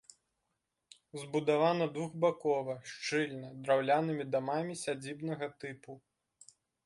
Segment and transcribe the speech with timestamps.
[1.23, 5.91] Забудавана двухбакова, шчыльна, драўлянымі дамамі сядзібнага тыпу.